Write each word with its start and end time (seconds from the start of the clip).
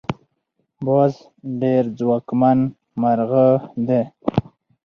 باز 0.85 1.13
ډیر 1.61 1.83
ځواکمن 1.99 2.59
مرغه 3.01 3.47
دی 3.87 4.01